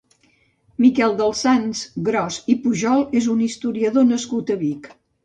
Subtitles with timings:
[0.85, 4.91] Miquel dels Sants Gros i Pujol és un historiador nascut a Vic.